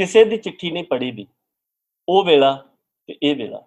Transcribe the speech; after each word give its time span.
ਕਿਸੇ 0.00 0.24
ਦੀ 0.24 0.36
ਚਿੱਠੀ 0.36 0.70
ਨਹੀਂ 0.70 0.84
ਪੜੀ 0.84 1.10
ਦੀ 1.10 1.26
ਉਹ 2.08 2.24
ਵੇਲਾ 2.24 2.66
ਤੇ 3.06 3.16
ਇਹ 3.22 3.36
ਵੇਲਾ। 3.36 3.62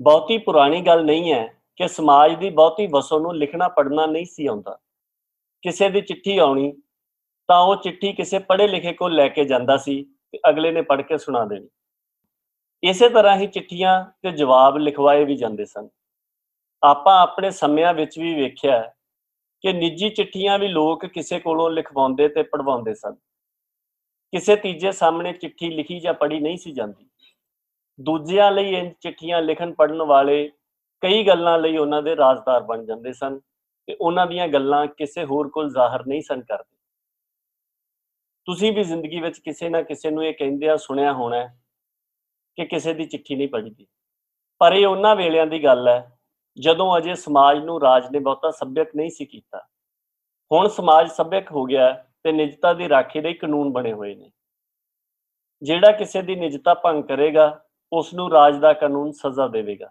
ਬਹੁਤੀ 0.00 0.38
ਪੁਰਾਣੀ 0.38 0.80
ਗੱਲ 0.80 1.04
ਨਹੀਂ 1.04 1.32
ਹੈ 1.32 1.62
ਕਿ 1.76 1.88
ਸਮਾਜ 1.88 2.34
ਦੀ 2.34 2.50
ਬਹੁਤੀ 2.50 2.86
ਵਸੋਂ 2.86 3.20
ਨੂੰ 3.20 3.36
ਲਿਖਣਾ 3.36 3.68
ਪੜ੍ਹਨਾ 3.68 4.06
ਨਹੀਂ 4.06 4.24
ਸੀ 4.24 4.46
ਆਉਂਦਾ। 4.46 4.78
ਕਿਸੇ 5.62 5.88
ਦੀ 5.88 6.00
ਚਿੱਠੀ 6.00 6.38
ਆਉਣੀ 6.38 6.72
ਤਾਂ 7.48 7.60
ਉਹ 7.60 7.76
ਚਿੱਠੀ 7.76 8.12
ਕਿਸੇ 8.12 8.38
ਪੜ੍ਹੇ 8.38 8.68
ਲਿਖੇ 8.68 8.92
ਕੋਲ 8.92 9.14
ਲੈ 9.14 9.28
ਕੇ 9.28 9.44
ਜਾਂਦਾ 9.44 9.76
ਸੀ 9.76 10.02
ਤੇ 10.32 10.38
ਅਗਲੇ 10.48 10.72
ਨੇ 10.72 10.82
ਪੜ੍ਹ 10.82 11.02
ਕੇ 11.02 11.18
ਸੁਣਾ 11.18 11.44
ਦੇਣੀ। 11.44 11.68
ਇਸੇ 12.82 13.08
ਤਰ੍ਹਾਂ 13.08 13.36
ਹੀ 13.36 13.46
ਚਿੱਠੀਆਂ 13.46 14.04
ਤੇ 14.22 14.30
ਜਵਾਬ 14.30 14.76
ਲਿਖਵਾਏ 14.76 15.24
ਵੀ 15.24 15.36
ਜਾਂਦੇ 15.36 15.64
ਸਨ। 15.64 15.88
ਆਪਾਂ 16.82 17.20
ਆਪਣੇ 17.20 17.50
ਸਮਿਆਂ 17.50 17.94
ਵਿੱਚ 17.94 18.18
ਵੀ 18.18 18.34
ਵੇਖਿਆ 18.34 18.92
ਕਿ 19.60 19.72
ਨਿੱਜੀ 19.72 20.10
ਚਿੱਠੀਆਂ 20.10 20.58
ਵੀ 20.58 20.68
ਲੋਕ 20.68 21.06
ਕਿਸੇ 21.06 21.40
ਕੋਲੋਂ 21.40 21.70
ਲਿਖਵਾਉਂਦੇ 21.70 22.28
ਤੇ 22.28 22.42
ਪੜਵਾਉਂਦੇ 22.42 22.94
ਸਨ। 22.94 23.16
ਕਿਸੇ 24.34 24.54
ਤੀਜੇ 24.56 24.92
ਸਾਹਮਣੇ 24.92 25.32
ਚਿੱਠੀ 25.32 25.68
ਲਿਖੀ 25.70 25.98
ਜਾਂ 26.00 26.14
ਪੜ੍ਹੀ 26.14 26.38
ਨਹੀਂ 26.40 26.56
ਸੀ 26.56 26.72
ਜਾਂਦੀ। 26.72 27.08
ਦੂਜਿਆਂ 28.00 28.50
ਲਈ 28.52 28.74
ਇਹ 28.74 28.90
ਚਿੱਠੀਆਂ 29.00 29.42
ਲਿਖਣ 29.42 29.72
ਪੜਨ 29.74 30.02
ਵਾਲੇ 30.02 30.50
ਕਈ 31.02 31.22
ਗੱਲਾਂ 31.26 31.58
ਲਈ 31.58 31.76
ਉਹਨਾਂ 31.76 32.02
ਦੇ 32.02 32.16
ਰਾਜ਼ਦਾਰ 32.16 32.62
ਬਣ 32.62 32.84
ਜਾਂਦੇ 32.84 33.12
ਸਨ 33.12 33.38
ਤੇ 33.88 33.96
ਉਹਨਾਂ 34.00 34.26
ਦੀਆਂ 34.26 34.48
ਗੱਲਾਂ 34.48 34.86
ਕਿਸੇ 34.86 35.24
ਹੋਰ 35.24 35.48
ਕੋਲ 35.48 35.70
ਜ਼ਾਹਰ 35.70 36.06
ਨਹੀਂ 36.06 36.22
ਸਨ 36.22 36.40
ਕਰਦੇ। 36.40 36.76
ਤੁਸੀਂ 38.44 38.72
ਵੀ 38.72 38.84
ਜ਼ਿੰਦਗੀ 38.84 39.20
ਵਿੱਚ 39.20 39.38
ਕਿਸੇ 39.38 39.68
ਨਾ 39.68 39.82
ਕਿਸੇ 39.82 40.10
ਨੂੰ 40.10 40.24
ਇਹ 40.24 40.34
ਕਹਿੰਦਿਆਂ 40.34 40.76
ਸੁਣਿਆ 40.76 41.12
ਹੋਣਾ 41.12 41.46
ਕਿ 42.58 42.64
ਕਿਸੇ 42.64 42.94
ਦੀ 42.94 43.04
ਚਿੱਠੀ 43.04 43.36
ਨਹੀਂ 43.36 43.48
ਪੜ੍ਹਦੀ 43.48 43.86
ਪਰ 44.60 44.72
ਇਹ 44.72 44.86
ਉਹਨਾਂ 44.86 45.16
ਵੇਲਿਆਂ 45.16 45.46
ਦੀ 45.46 45.62
ਗੱਲ 45.64 45.88
ਹੈ, 45.88 46.18
ਜਦੋਂ 46.58 46.96
ਅਜੇ 46.98 47.14
ਸਮਾਜ 47.14 47.58
ਨੂੰ 47.58 47.80
ਰਾਜ 47.80 48.10
ਨੇ 48.10 48.18
ਬਹੁਤਾ 48.18 48.50
ਸੱਭਿਅਕ 48.50 48.96
ਨਹੀਂ 48.96 49.10
ਸੀ 49.10 49.24
ਕੀਤਾ। 49.24 49.58
ਹੁਣ 50.52 50.68
ਸਮਾਜ 50.68 51.10
ਸੱਭਿਅਕ 51.10 51.52
ਹੋ 51.52 51.64
ਗਿਆ 51.64 52.04
ਤੇ 52.24 52.32
ਨਿਜਤਾ 52.32 52.72
ਦੀ 52.72 52.88
ਰਾਖੀ 52.88 53.20
ਲਈ 53.20 53.34
ਕਾਨੂੰਨ 53.34 53.72
ਬਣੇ 53.72 53.92
ਹੋਏ 53.92 54.14
ਨੇ। 54.14 54.30
ਜਿਹੜਾ 55.62 55.92
ਕਿਸੇ 55.92 56.22
ਦੀ 56.22 56.36
ਨਿਜਤਾ 56.36 56.74
ਭੰਗ 56.74 57.04
ਕਰੇਗਾ 57.04 57.64
ਉਸ 57.92 58.14
ਨੂੰ 58.14 58.30
ਰਾਜ 58.30 58.56
ਦਾ 58.56 58.72
ਕਾਨੂੰਨ 58.72 59.12
ਸਜ਼ਾ 59.12 59.48
ਦੇਵੇਗਾ। 59.48 59.90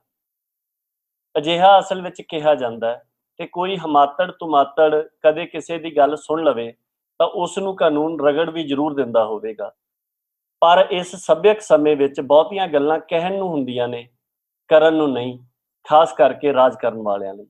ਅਜਿਹਾ 1.38 1.80
ਅਸਲ 1.80 2.02
ਵਿੱਚ 2.02 2.22
ਕਿਹਾ 2.22 2.56
ਜਾਂਦਾ 2.56 2.90
ਹੈ 2.90 3.04
ਕਿ 3.38 3.48
ਕੋਈ 3.48 3.78
ਹਮਾਤੜ 3.78 4.32
ਤੁਮਾਤੜ 4.32 5.08
ਕਦੇ 5.22 5.46
ਕਿਸੇ 5.46 5.78
ਦੀ 5.78 5.98
ਗੱਲ 5.98 6.16
ਸੁਣ 6.16 6.44
ਲਵੇ, 6.44 6.74
ਤਾਂ 7.20 7.28
ਉਸ 7.28 7.58
ਨੂੰ 7.58 7.76
ਕਾਨੂੰਨ 7.76 8.20
ਰਗੜ 8.20 8.50
ਵੀ 8.50 8.64
ਜ਼ਰੂਰ 8.64 8.94
ਦਿੰਦਾ 8.94 9.26
ਹੋਵੇਗਾ। 9.26 9.74
ਪਰ 10.62 10.88
ਇਸ 10.92 11.16
ਸੱਭਿਅਕ 11.16 11.62
ਸਮੇਂ 11.62 11.96
ਵਿੱਚ 11.98 12.22
ਬਹੁਤੀਆਂ 12.22 12.68
ਗੱਲਾਂ 12.68 13.00
ਕਹਿਣ 13.00 13.38
ਨੂੰ 13.38 13.50
ਹੁੰਦੀਆਂ 13.50 13.88
ਨੇ, 13.88 14.10
ਕਰਨ 14.68 14.94
ਨੂੰ 14.94 15.12
ਨਹੀਂ, 15.12 15.40
ਖਾਸ 15.84 16.14
ਕਰਕੇ 16.14 16.54
ਰਾਜ 16.54 16.76
ਕਰਨ 16.82 17.02
ਵਾਲਿਆਂ 17.02 17.34
ਲਈ। 17.34 17.48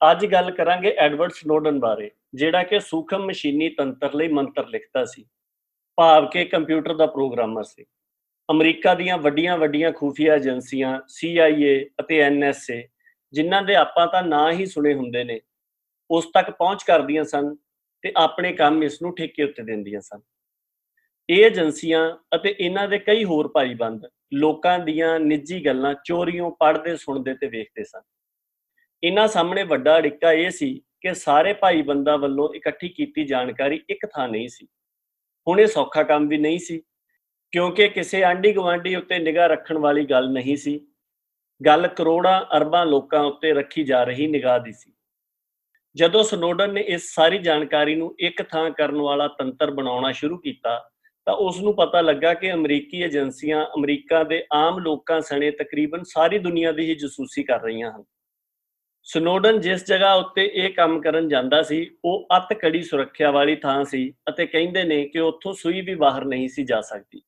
ਅੱਜ 0.00 0.26
ਗੱਲ 0.26 0.50
ਕਰਾਂਗੇ 0.50 0.94
ਐਡਵਰਡ 0.98 1.32
ਸਨੋਡਨ 1.32 1.80
ਬਾਰੇ, 1.80 2.10
ਜਿਹੜਾ 2.34 2.62
ਕਿ 2.62 2.80
ਸੂਖਮ 2.80 3.24
ਮਸ਼ੀਨੀ 3.24 3.68
ਤੰਤਰ 3.68 4.14
ਲਈ 4.14 4.28
ਮੰਤਰ 4.28 4.66
ਲਿਖਦਾ 4.66 5.04
ਸੀ। 5.04 5.24
ਭਾਵ 5.96 6.28
ਕਿ 6.30 6.44
ਕੰਪਿਊਟਰ 6.44 6.94
ਦਾ 6.94 7.06
ਪ੍ਰੋਗਰਾਮਰ 7.06 7.64
ਸੀ। 7.64 7.84
ਅਮਰੀਕਾ 8.50 8.94
ਦੀਆਂ 8.94 9.18
ਵੱਡੀਆਂ 9.18 9.58
ਵੱਡੀਆਂ 9.58 9.92
ਖੂਫੀਆ 9.92 10.34
ਏਜੰਸੀਆਂ 10.34 11.00
CIA 11.16 11.86
ਅਤੇ 12.00 12.28
NSA 12.28 12.82
ਜਿਨ੍ਹਾਂ 13.32 13.62
ਦੇ 13.62 13.74
ਆਪਾਂ 13.74 14.06
ਤਾਂ 14.06 14.22
ਨਾਂ 14.22 14.52
ਹੀ 14.52 14.66
ਸੁਣੇ 14.66 14.94
ਹੁੰਦੇ 14.94 15.24
ਨੇ, 15.24 15.40
ਉਸ 16.10 16.26
ਤੱਕ 16.34 16.50
ਪਹੁੰਚ 16.50 16.82
ਕਰਦੀਆਂ 16.82 17.24
ਸਨ 17.24 17.56
ਤੇ 18.02 18.12
ਆਪਣੇ 18.16 18.52
ਕੰਮ 18.52 18.82
ਇਸ 18.82 19.02
ਨੂੰ 19.02 19.14
ਠੇਕੇ 19.14 19.44
ਉੱਤੇ 19.44 19.62
ਦਿੰਦੀਆਂ 19.62 20.00
ਸਨ। 20.00 20.20
ਇਹ 21.30 21.44
ਏਜੰਸੀਆਂ 21.44 22.16
ਅਤੇ 22.34 22.56
ਇਹਨਾਂ 22.60 22.88
ਦੇ 22.88 22.98
ਕਈ 22.98 23.24
ਹੋਰ 23.24 23.48
ਭਾਈਬੰਦ 23.48 24.06
ਲੋਕਾਂ 24.34 24.78
ਦੀਆਂ 24.78 25.20
ਨਿੱਜੀ 25.20 25.66
ਗੱਲਾਂ 25.66 25.94
ਚੋਰੀਆਂ 26.04 26.50
ਪੜ੍ਹਦੇ, 26.50 26.96
ਸੁਣਦੇ 26.96 27.34
ਤੇ 27.34 27.46
ਵੇਖਦੇ 27.46 27.84
ਸਨ। 27.84 28.00
ਇਹਨਾਂ 29.02 29.26
ਸਾਹਮਣੇ 29.28 29.62
ਵੱਡਾ 29.62 29.96
ਅੜਿੱਕਾ 29.98 30.32
ਇਹ 30.32 30.50
ਸੀ 30.50 30.82
ਕਿ 31.00 31.14
ਸਾਰੇ 31.14 31.52
ਭਾਈਬੰਦਾਂ 31.52 32.18
ਵੱਲੋਂ 32.18 32.48
ਇਕੱਠੀ 32.54 32.88
ਕੀਤੀ 32.88 33.24
ਜਾਣਕਾਰੀ 33.24 33.80
ਇੱਕ 33.90 34.06
ਥਾਂ 34.06 34.28
ਨਹੀਂ 34.28 34.48
ਸੀ। 34.48 34.66
ਹੁਣ 35.46 35.60
ਇਹ 35.60 35.66
ਸੌਖਾ 35.66 36.02
ਕੰਮ 36.02 36.28
ਵੀ 36.28 36.38
ਨਹੀਂ 36.38 36.58
ਸੀ, 36.58 36.82
ਕਿਉਂਕਿ 37.52 37.88
ਕਿਸੇ 37.88 38.22
ਆਂਢੀ 38.24 38.52
ਗਵਾਂਢੀ 38.52 38.94
ਉੱਤੇ 38.96 39.18
ਨਿਗਾਹ 39.18 39.48
ਰੱਖਣ 39.48 39.78
ਵਾਲੀ 39.78 40.04
ਗੱਲ 40.04 40.30
ਨਹੀਂ 40.32 40.56
ਸੀ। 40.56 40.80
ਗੱਲ 41.60 41.86
ਕਰੋੜਾਂ 41.88 42.40
ਅਰਬਾਂ 42.56 42.84
ਲੋਕਾਂ 42.86 43.24
ਉੱਤੇ 43.24 43.52
ਰੱਖੀ 43.52 43.84
ਜਾ 43.84 44.02
ਰਹੀ 44.04 44.26
ਨਿਗਾਹ 44.26 44.58
ਦੀ 44.60 44.72
ਸੀ। 44.72 44.92
ਜਦੋਂ 45.96 46.22
ਸਨੋਡਨ 46.24 46.72
ਨੇ 46.74 46.80
ਇਸ 46.80 47.14
ਸਾਰੀ 47.14 47.38
ਜਾਣਕਾਰੀ 47.38 47.94
ਨੂੰ 47.94 48.14
ਇੱਕ 48.18 48.42
ਥਾਂ 48.42 48.70
ਕਰਨ 48.70 49.00
ਵਾਲਾ 49.00 49.28
ਤੰਤਰ 49.28 49.70
ਬਣਾਉਣਾ 49.70 50.12
ਸ਼ੁਰੂ 50.12 50.38
ਕੀਤਾ, 50.38 50.90
ਤਾਂ 51.26 51.34
ਉਸ 51.34 51.60
ਨੂੰ 51.60 51.74
ਪਤਾ 51.76 52.00
ਲੱਗਾ 52.00 52.34
ਕਿ 52.34 52.52
ਅਮਰੀਕੀ 52.52 53.00
ਏਜੰਸੀਆਂ 53.02 53.64
ਅਮਰੀਕਾ 53.76 54.22
ਦੇ 54.24 54.44
ਆਮ 54.52 54.78
ਲੋਕਾਂ 54.78 55.20
ਸਣੇ 55.20 55.50
ਤਕਰੀਬਨ 55.50 56.02
ਸਾਰੀ 56.02 56.38
ਦੁਨੀਆ 56.38 56.72
ਦੀ 56.72 56.90
ਹੀ 56.90 56.94
ਜਸੂਸੀ 56.94 57.42
ਕਰ 57.42 57.60
ਰਹੀਆਂ 57.62 57.90
ਹਨ। 57.90 58.04
ਸਨੋਡਨ 59.02 59.60
ਜਿਸ 59.60 59.86
ਜਗ੍ਹਾ 59.86 60.14
ਉੱਤੇ 60.14 60.50
ਇਹ 60.54 60.70
ਕੰਮ 60.70 61.00
ਕਰਨ 61.00 61.28
ਜਾਂਦਾ 61.28 61.62
ਸੀ, 61.62 61.90
ਉਹ 62.04 62.26
ਅਤ 62.36 62.52
ਕੜੀ 62.52 62.82
ਸੁਰੱਖਿਆ 62.82 63.30
ਵਾਲੀ 63.30 63.56
ਥਾਂ 63.56 63.84
ਸੀ 63.84 64.14
ਅਤੇ 64.28 64.46
ਕਹਿੰਦੇ 64.46 64.84
ਨੇ 64.84 65.04
ਕਿ 65.04 65.18
ਉੱਥੋਂ 65.18 65.52
ਸੂਈ 65.52 65.80
ਵੀ 65.80 65.94
ਬਾਹਰ 65.94 66.24
ਨਹੀਂ 66.24 66.48
ਸੀ 66.48 66.64
ਜਾ 66.64 66.80
ਸਕਦੀ। 66.80 67.22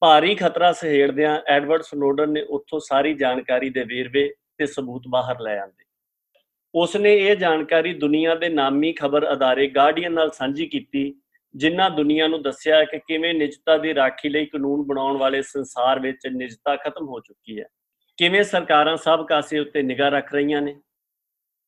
ਭਾਰੀ 0.00 0.34
ਖਤਰਾ 0.34 0.72
ਸਹੇੜਦਿਆਂ 0.72 1.40
ਐਡਵਰਡ 1.46 1.82
ਸਨੋਡਨ 1.82 2.30
ਨੇ 2.30 2.42
ਉੱਥੋਂ 2.42 2.80
ਸਾਰੀ 2.80 3.14
ਜਾਣਕਾਰੀ 3.14 3.70
ਦੇ 3.70 3.84
ਵੇਰਵੇ 3.84 4.34
ਤੇ 4.58 4.66
ਸਬੂਤ 4.66 5.02
ਬਾਹਰ 5.08 5.40
ਲੈ 5.40 5.58
ਆਂਦੇ। 5.58 5.84
ਉਸ 6.74 6.96
ਨੇ 6.96 7.14
ਇਹ 7.14 7.36
ਜਾਣਕਾਰੀ 7.36 7.94
ਦੁਨੀਆ 7.94 8.34
ਦੇ 8.34 8.48
ਨਾਮੀ 8.48 8.92
ਖਬਰ 8.92 9.32
ਅਦਾਰੇ 9.32 9.66
ਗਾਰਡੀਅਨ 9.66 10.12
ਨਾਲ 10.12 10.30
ਸਾਂਝੀ 10.30 10.66
ਕੀਤੀ, 10.66 11.14
ਜਿਨ੍ਹਾਂ 11.54 11.90
ਦੁਨੀਆ 11.90 12.26
ਨੂੰ 12.28 12.42
ਦੱਸਿਆ 12.42 12.84
ਕਿ 12.84 12.98
ਕਿਵੇਂ 12.98 13.34
ਨਿਜਤਾ 13.34 13.78
ਦੀ 13.78 13.94
ਰਾਖੀ 13.94 14.28
ਲਈ 14.28 14.46
ਕਾਨੂੰਨ 14.46 14.82
ਬਣਾਉਣ 14.82 15.16
ਵਾਲੇ 15.16 15.42
ਸੰਸਾਰ 15.42 16.00
ਵਿੱਚ 16.00 16.26
ਨਿਜਤਾ 16.26 16.76
ਖਤਮ 16.76 17.08
ਹੋ 17.08 17.20
ਚੁੱਕੀ 17.20 17.60
ਹੈ। 17.60 17.66
ਕਿਵੇਂ 18.16 18.44
ਸਰਕਾਰਾਂ 18.44 18.96
ਸਭ 18.96 19.26
ਕਾਸੇ 19.26 19.58
ਉੱਤੇ 19.58 19.82
ਨਿਗਾਹ 19.82 20.10
ਰੱਖ 20.10 20.34
ਰਹੀਆਂ 20.34 20.62
ਨੇ? 20.62 20.80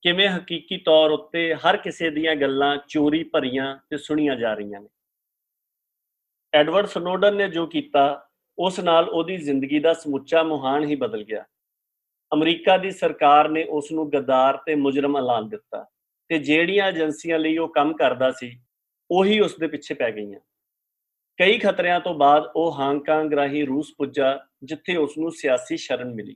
ਕਿਵੇਂ 0.03 0.29
ਹਕੀਕੀ 0.29 0.77
ਤੌਰ 0.77 1.11
ਉੱਤੇ 1.11 1.55
ਹਰ 1.55 1.77
ਕਿਸੇ 1.77 2.11
ਦੀਆਂ 2.11 2.37
ਗੱਲਾਂ 2.37 2.77
ਚੋਰੀ 2.89 3.25
ਭਰੀਆਂ 3.25 3.79
ਤੇ 3.91 3.97
ਸੁਣੀਆਂ 3.97 4.37
ਜਾ 4.37 4.55
ਰਹੀਆਂ 4.55 4.81
ਨੇ? 4.81 4.89
ਐਡਵਰਡ 6.55 6.87
ਸਨੋਡਨ 6.87 7.37
ਨੇ 7.37 7.49
ਜੋ 7.49 7.67
ਕੀਤਾ, 7.67 8.29
ਉਸ 8.59 8.81
ਨਾਲ 8.81 9.09
ਉਹਦੀ 9.09 9.37
ਜ਼ਿੰਦਗੀ 9.37 9.79
ਦਾ 9.79 9.93
ਸਮੁੱਚਾ 9.95 10.43
ਮੁਹਾਨ 10.43 10.85
ਹੀ 10.85 10.97
ਬਦਲ 10.97 11.25
ਗਿਆ। 11.25 11.45
ਅਮਰੀਕਾ 12.33 12.77
ਦੀ 12.77 12.91
ਸਰਕਾਰ 12.91 13.49
ਨੇ 13.49 13.65
ਉਸ 13.65 13.93
ਨੂੰ 13.93 14.11
ਗਦਾਰ 14.11 14.57
ਤੇ 14.57 14.75
ਮੁਜਰਮ 14.75 15.17
ਐਲਾਨ 15.17 15.49
ਦਿੱਤਾ 15.49 15.87
ਤੇ 16.29 16.39
ਜਿਹੜੀਆਂ 16.39 16.89
ਏਜੰਸੀਆਂ 16.89 17.39
ਲਈ 17.39 17.59
ਉਹ 17.59 17.69
ਕੰਮ 17.69 17.97
ਕਰਦਾ 17.97 18.31
ਸੀ, 18.31 18.61
ਉਹੀ 19.11 19.41
ਉਸ 19.41 19.57
ਦੇ 19.57 19.67
ਪਿੱਛੇ 19.67 19.95
ਪੈ 19.95 20.13
ਗਈਆਂ। 20.13 20.41
ਕਈ 21.40 21.58
ਖਤਰਿਆਂ 21.60 22.00
ਤੋਂ 22.00 22.14
ਬਾਅਦ 22.14 22.44
ਉਹ 22.56 22.80
ਹਾਂਗਕਾਂਗ 22.80 23.34
ਰਾਹੀਂ 23.34 23.66
ਰੂਸ 23.68 23.94
ਪੁੱਜਾ 23.98 24.40
ਜਿੱਥੇ 24.64 24.96
ਉਸ 24.96 25.18
ਨੂੰ 25.18 25.32
ਸਿਆਸੀ 25.32 25.78
ਸ਼ਰਨ 25.78 26.14
ਮਿਲੀ 26.14 26.36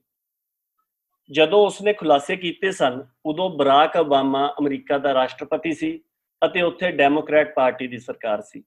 ਜਦੋਂ 1.30 1.66
ਉਸਨੇ 1.66 1.94
ਖੁਲਾਸੇ 1.94 2.36
ਕੀਤੇ 2.36 2.72
ਸਨ 2.72 3.04
ਉਦੋਂ 3.26 3.50
ਬਰਾਕ 3.50 3.96
ਓਬਾਮਾ 3.96 4.56
ਅਮਰੀਕਾ 4.60 4.98
ਦਾ 4.98 5.14
ਰਾਸ਼ਟਰਪਤੀ 5.14 5.74
ਸੀ 5.74 6.00
ਅਤੇ 6.42 6.62
ਉੱਥੇ 6.62 6.92
ਡੈਮੋਕ੍ਰੈਟ 6.92 7.54
ਪਾਰਟੀ 7.54 7.88
ਦੀ 7.88 7.98
ਸਰਕਾਰ 7.98 8.42
ਸੀ 8.42 8.64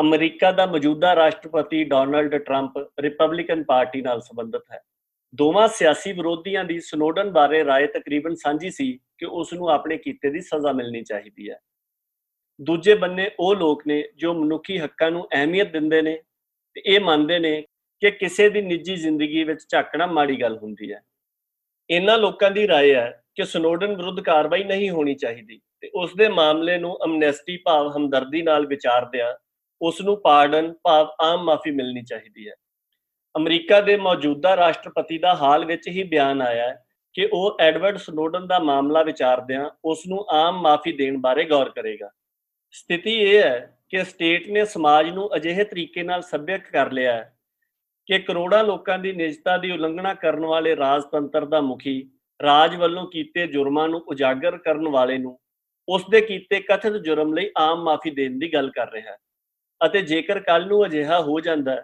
ਅਮਰੀਕਾ 0.00 0.52
ਦਾ 0.52 0.66
ਮੌਜੂਦਾ 0.66 1.14
ਰਾਸ਼ਟਰਪਤੀ 1.16 1.84
ਡੋਨਲਡ 1.84 2.36
ਟਰੰਪ 2.36 2.78
ਰਿਪਬਲਿਕਨ 3.00 3.64
ਪਾਰਟੀ 3.64 4.02
ਨਾਲ 4.02 4.20
ਸੰਬੰਧਿਤ 4.20 4.62
ਹੈ 4.72 4.82
ਦੋਵਾਂ 5.34 5.68
ਸਿਆਸੀ 5.68 6.12
ਵਿਰੋਧੀਆਂ 6.12 6.64
ਦੀ 6.64 6.80
ਸਨੋਡਨ 6.80 7.30
ਬਾਰੇ 7.30 7.62
رائے 7.62 7.88
ਤਕਰੀਬਨ 7.94 8.34
ਸਾਂਝੀ 8.34 8.70
ਸੀ 8.70 8.98
ਕਿ 9.18 9.26
ਉਸ 9.26 9.52
ਨੂੰ 9.52 9.70
ਆਪਣੇ 9.70 9.96
ਕੀਤੇ 9.96 10.30
ਦੀ 10.30 10.40
ਸਜ਼ਾ 10.40 10.72
ਮਿਲਣੀ 10.72 11.02
ਚਾਹੀਦੀ 11.02 11.50
ਹੈ 11.50 11.58
ਦੂਜੇ 12.62 12.94
ਬੰਨੇ 12.94 13.30
ਉਹ 13.40 13.54
ਲੋਕ 13.54 13.86
ਨੇ 13.86 14.02
ਜੋ 14.16 14.32
ਮਨੁੱਖੀ 14.34 14.78
ਹੱਕਾਂ 14.78 15.10
ਨੂੰ 15.10 15.26
ਅਹਿਮੀਅਤ 15.34 15.72
ਦਿੰਦੇ 15.72 16.02
ਨੇ 16.02 16.16
ਤੇ 16.76 16.82
ਇਹ 16.86 17.00
ਮੰਨਦੇ 17.00 17.38
ਨੇ 17.38 17.60
ਕਿ 18.02 18.10
ਕਿਸੇ 18.10 18.48
ਦੀ 18.48 18.62
ਨਿੱਜੀ 18.62 18.96
ਜ਼ਿੰਦਗੀ 18.96 19.44
ਵਿੱਚ 19.44 19.64
ਝਾਕਣਾ 19.68 20.06
ਮਾੜੀ 20.06 20.40
ਗੱਲ 20.40 20.56
ਹੁੰਦੀ 20.58 20.92
ਹੈ 20.92 21.00
ਇਹਨਾਂ 21.90 22.18
ਲੋਕਾਂ 22.18 22.50
ਦੀ 22.50 22.66
رائے 22.66 22.94
ਹੈ 22.94 23.10
ਕਿ 23.34 23.44
ਸਨੋਡਨ 23.44 23.96
ਵਿਰੁੱਧ 23.96 24.20
ਕਾਰਵਾਈ 24.20 24.64
ਨਹੀਂ 24.64 24.90
ਹੋਣੀ 24.90 25.14
ਚਾਹੀਦੀ 25.14 25.60
ਤੇ 25.80 25.90
ਉਸ 25.94 26.14
ਦੇ 26.14 26.28
ਮਾਮਲੇ 26.28 26.76
ਨੂੰ 26.78 26.96
ਅਮਨੈਸਟੀ 27.04 27.56
ਭਾਵ 27.56 27.90
ਹਮਦਰਦੀ 27.96 28.42
ਨਾਲ 28.42 28.66
ਵਿਚਾਰਦਿਆਂ 28.66 29.34
ਉਸ 29.80 30.00
ਨੂੰ 30.00 30.20
ਪਾਰਡਨ 30.20 30.72
ਭਾਵ 30.84 31.08
ਆਮ 31.20 31.44
ਮਾਫੀ 31.44 31.70
ਮਿਲਣੀ 31.70 32.02
ਚਾਹੀਦੀ 32.02 32.48
ਹੈ 32.48 32.54
ਅਮਰੀਕਾ 33.34 33.80
ਦੇ 33.80 33.96
ਮੌਜੂਦਾ 33.96 34.56
ਰਾਸ਼ਟਰਪਤੀ 34.56 35.18
ਦਾ 35.18 35.34
ਹਾਲ 35.34 35.64
ਵਿੱਚ 35.64 35.88
ਹੀ 35.88 36.02
ਬਿਆਨ 36.02 36.42
ਆਇਆ 36.42 36.68
ਹੈ 36.68 36.84
ਕਿ 37.14 37.28
ਉਹ 37.32 37.56
ਐਡਵਰਡ 37.60 37.96
ਸਨੋਡਨ 37.96 38.46
ਦਾ 38.46 38.58
ਮਾਮਲਾ 38.58 39.02
ਵਿਚਾਰਦਿਆਂ 39.02 39.68
ਉਸ 39.84 40.06
ਨੂੰ 40.06 40.24
ਆਮ 40.30 40.60
ਮਾਫੀ 40.62 40.92
ਦੇਣ 40.92 41.16
ਬਾਰੇ 41.16 41.44
ਗੌਰ 41.44 41.70
ਕਰੇਗਾ 41.70 42.10
ਸਥਿਤੀ 42.73 43.11
ਇਹ 43.11 43.43
ਹੈ 43.43 43.79
ਕਿ 43.89 44.03
ਸਟੇਟ 44.03 44.47
ਨੇ 44.47 44.65
ਸਮਾਜ 44.65 45.09
ਨੂੰ 45.09 45.35
ਅਜਿਹੇ 45.35 45.63
ਤਰੀਕੇ 45.63 46.03
ਨਾਲ 46.03 46.21
ਸੱਭਿਅਕ 46.21 46.71
ਕਰ 46.71 46.91
ਲਿਆ 46.91 47.13
ਹੈ 47.13 47.37
ਕਿ 48.05 48.19
ਕਰੋੜਾਂ 48.19 48.63
ਲੋਕਾਂ 48.63 48.99
ਦੀ 48.99 49.11
ਨਿਜਤਾ 49.11 49.57
ਦੀ 49.57 49.71
ਉਲੰਘਣਾ 49.71 50.13
ਕਰਨ 50.13 50.45
ਵਾਲੇ 50.45 50.75
ਰਾਜਤੰਤਰ 50.75 51.45
ਦਾ 51.45 51.61
ਮੁਖੀ, 51.61 52.11
ਰਾਜ 52.41 52.75
ਵੱਲੋਂ 52.75 53.07
ਕੀਤੇ 53.07 53.47
ਜੁਰਮਾਂ 53.47 53.89
ਨੂੰ 53.89 53.99
ਉਜਾਗਰ 53.99 54.57
ਕਰਨ 54.57 54.87
ਵਾਲੇ 54.87 55.17
ਨੂੰ 55.17 55.39
ਉਸ 55.89 56.03
ਦੇ 56.11 56.21
ਕੀਤੇ 56.21 56.59
ਕਥਿਤ 56.59 56.93
ਜੁਰਮ 56.93 57.33
ਲਈ 57.33 57.49
ਆਮ 57.57 57.83
ਮਾਫੀ 57.83 58.09
ਦੇਣ 58.09 58.39
ਦੀ 58.39 58.53
ਗੱਲ 58.53 58.69
ਕਰ 58.69 58.91
ਰਿਹਾ 58.91 59.11
ਹੈ। 59.11 59.17
ਅਤੇ 59.85 60.01
ਜੇਕਰ 60.01 60.39
ਕੱਲ 60.39 60.67
ਨੂੰ 60.67 60.85
ਅਜਿਹਾ 60.85 61.21
ਹੋ 61.21 61.39
ਜਾਂਦਾ 61.39 61.75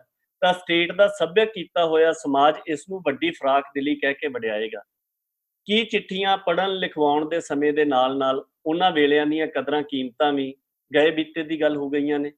ਤਾਂ 0.42 0.53
ਸਟੇਟ 0.53 0.92
ਦਾ 0.92 1.07
ਸੱਭਿਅਕ 1.07 1.50
ਕੀਤਾ 1.53 1.85
ਹੋਇਆ 1.85 2.12
ਸਮਾਜ 2.12 2.56
ਇਸ 2.68 2.85
ਨੂੰ 2.89 3.00
ਵੱਡੀ 3.00 3.30
ਫਰਾਕ 3.30 3.63
ਦਿਲੀ 3.63 3.95
ਕਹਿ 3.95 4.13
ਕੇ 4.13 4.27
ਵਡਿਆਏਗਾ। 4.27 4.81
ਕੀ 5.65 5.85
ਚਿੱਠੀਆਂ 5.85 6.38
ਪੜਨ 6.38 6.69
ਲਿਖਵਾਉਣ 6.69 7.30
ਦੇ 7.30 7.42
ਸਮੇਂ 7.42 7.74
ਦੇ 7.74 7.85
ਨਾਲ-ਨਾਲ 7.85 8.45
ਉਹਨਾਂ 8.65 8.92
ਵੇਲਿਆਂ 8.92 9.25
ਦੀਆਂ 9.25 9.47
ਕਦਰਾਂ 9.47 9.83
ਕੀਮਤਾਂ 9.83 10.33
ਵੀ 10.33 10.56
ਗਏ 10.91 11.12
ਬੀਤੇ 11.12 11.44
ਦੀ 11.44 11.62
ਗੱਲ 11.62 11.77
ਹੋ 11.77 11.89
ਗਈਆਂ 11.89 12.19
ਨੇ। 12.19 12.31